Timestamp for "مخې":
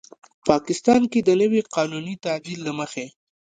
2.79-3.05